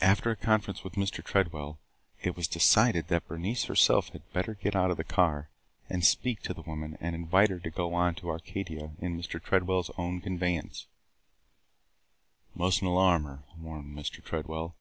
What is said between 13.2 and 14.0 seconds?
her," warned